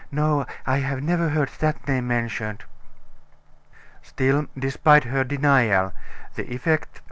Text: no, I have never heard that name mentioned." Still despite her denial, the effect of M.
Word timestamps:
no, 0.11 0.47
I 0.65 0.77
have 0.77 1.03
never 1.03 1.29
heard 1.29 1.49
that 1.59 1.87
name 1.87 2.07
mentioned." 2.07 2.63
Still 4.01 4.47
despite 4.57 5.03
her 5.03 5.23
denial, 5.23 5.93
the 6.33 6.51
effect 6.51 6.95
of 6.95 6.95
M. 6.95 6.99